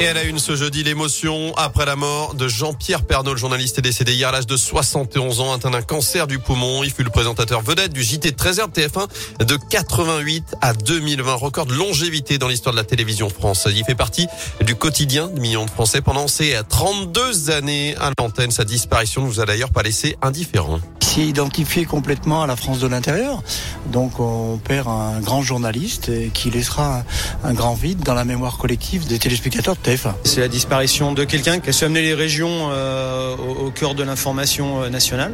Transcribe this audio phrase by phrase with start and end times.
[0.00, 3.80] Et elle a une ce jeudi l'émotion après la mort de Jean-Pierre Pernaud, le journaliste
[3.80, 6.82] est décédé hier à l'âge de 71 ans, atteint d'un cancer du poumon.
[6.82, 11.34] Il fut le présentateur vedette du JT de 13h de TF1 de 88 à 2020,
[11.34, 13.74] record de longévité dans l'histoire de la télévision française.
[13.76, 14.26] Il fait partie
[14.62, 18.52] du quotidien de millions de Français pendant ses 32 années à l'antenne.
[18.52, 20.80] Sa disparition ne vous a d'ailleurs pas laissé indifférent
[21.10, 23.42] s'est identifié complètement à la France de l'intérieur.
[23.86, 27.02] Donc on perd un grand journaliste qui laissera
[27.42, 30.14] un grand vide dans la mémoire collective des téléspectateurs de TF1.
[30.24, 34.04] C'est la disparition de quelqu'un qui a su amener les régions euh, au, cœur de
[34.04, 35.32] l'information euh, nationale.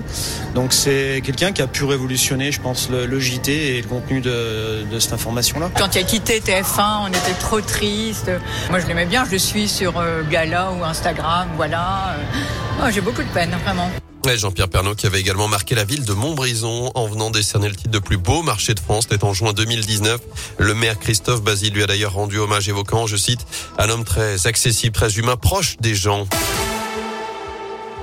[0.55, 4.85] Donc c'est quelqu'un qui a pu révolutionner, je pense, le, JT et le contenu de,
[4.91, 5.71] de cette information-là.
[5.77, 8.31] Quand il a quitté TF1, on était trop triste.
[8.71, 12.17] Moi je l'aimais bien, je le suis sur euh, Gala ou Instagram, voilà.
[12.91, 13.91] J'ai beaucoup de peine, vraiment.
[14.35, 17.91] Jean-Pierre Pernaud qui avait également marqué la ville de Montbrison en venant décerner le titre
[17.91, 19.07] de plus beau marché de France.
[19.09, 20.21] C'était en juin 2019.
[20.59, 23.47] Le maire Christophe Basile lui a d'ailleurs rendu hommage évoquant, je cite,
[23.79, 26.27] un homme très accessible, très humain, proche des gens.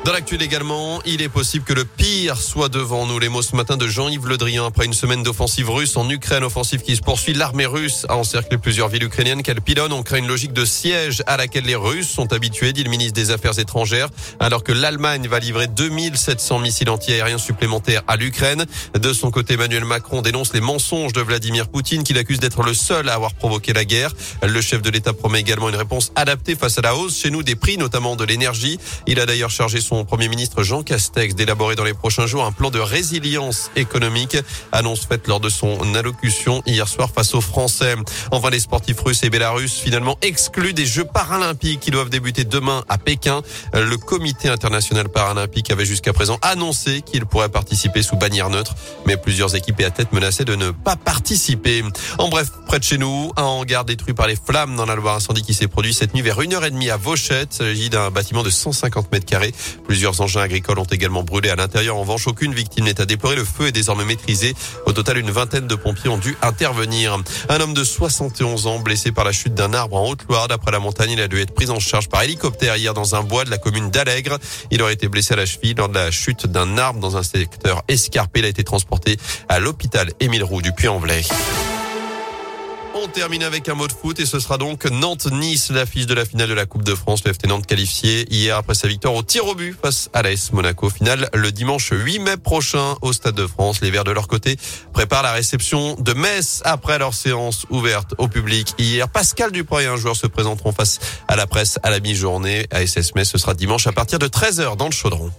[0.06, 3.20] Dans l'actuel également, il est possible que le pire soit devant nous.
[3.20, 6.44] Les mots ce matin de Jean-Yves Le Drian après une semaine d'offensive russe en Ukraine,
[6.44, 7.34] offensive qui se poursuit.
[7.34, 9.94] L'armée russe a encerclé plusieurs villes ukrainiennes qu'elle pilonne.
[9.94, 13.14] On crée une logique de siège à laquelle les Russes sont habitués, dit le ministre
[13.14, 14.10] des Affaires étrangères,
[14.42, 18.66] alors que l'Allemagne va livrer 2700 missiles antiaériens supplémentaires à l'Ukraine.
[19.00, 22.74] De son côté, Emmanuel Macron dénonce les mensonges de Vladimir Poutine, qu'il accuse d'être le
[22.74, 24.14] seul à avoir provoqué la guerre.
[24.46, 27.42] Le chef de l'État promet également une réponse adaptée face à la hausse chez nous
[27.42, 28.80] des prix, notamment de l'énergie.
[29.08, 32.46] Il a d'ailleurs chargé son son Premier ministre Jean Castex d'élaborer dans les prochains jours
[32.46, 34.36] un plan de résilience économique.
[34.72, 37.94] Annonce faite lors de son allocution hier soir face aux Français.
[38.32, 42.84] Enfin, les sportifs russes et bélarusses finalement exclus des Jeux paralympiques qui doivent débuter demain
[42.90, 43.44] à Pékin.
[43.74, 48.74] Le comité international paralympique avait jusqu'à présent annoncé qu'il pourrait participer sous bannière neutre,
[49.06, 51.84] mais plusieurs équipes et athlètes menaçaient de ne pas participer.
[52.18, 55.18] En bref, près de chez nous, un hangar détruit par les flammes dans la Loire,
[55.18, 57.50] incendie qui s'est produit cette nuit vers 1h30 à Vauchette.
[57.52, 59.54] Il s'agit d'un bâtiment de 150 mètres carrés.
[59.86, 61.98] Plusieurs engins agricoles ont également brûlé à l'intérieur.
[61.98, 63.36] En revanche, aucune victime n'est à déplorer.
[63.36, 64.56] Le feu est désormais maîtrisé.
[64.86, 67.18] Au total, une vingtaine de pompiers ont dû intervenir.
[67.50, 70.48] Un homme de 71 ans blessé par la chute d'un arbre en Haute-Loire.
[70.48, 73.24] D'après la montagne, il a dû être pris en charge par hélicoptère hier dans un
[73.24, 74.38] bois de la commune d'Allègre.
[74.72, 77.24] Il aurait été blessé à la cheville lors de la chute d'un arbre dans un
[77.24, 78.40] secteur escarpé.
[78.40, 79.18] Il a été transporté
[79.50, 81.24] à l'hôpital Émile Roux du Puy-en-Velay.
[82.96, 86.26] On termine avec un mot de foot et ce sera donc Nantes-Nice, l'affiche de la
[86.26, 87.24] finale de la Coupe de France.
[87.26, 90.52] Le FC Nantes qualifié hier après sa victoire au tir au but face à l'AS
[90.54, 90.92] Monaco.
[90.92, 93.82] Finale le dimanche 8 mai prochain au Stade de France.
[93.82, 94.58] Les Verts de leur côté
[94.94, 99.10] préparent la réception de Metz après leur séance ouverte au public hier.
[99.10, 102.86] Pascal Dupré et un joueur se présenteront face à la presse à la mi-journée à
[102.86, 103.28] SS Metz.
[103.28, 105.32] Ce sera dimanche à partir de 13h dans le Chaudron.